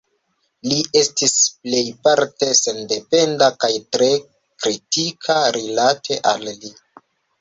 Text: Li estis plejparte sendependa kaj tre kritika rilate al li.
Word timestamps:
Li 0.69 0.77
estis 1.01 1.33
plejparte 1.67 2.49
sendependa 2.59 3.49
kaj 3.65 3.71
tre 3.97 4.07
kritika 4.65 5.37
rilate 5.59 6.19
al 6.33 6.49
li. 6.65 6.73